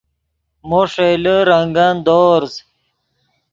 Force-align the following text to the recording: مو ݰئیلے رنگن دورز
مو 0.69 0.81
ݰئیلے 0.91 1.35
رنگن 1.49 1.95
دورز 2.05 2.53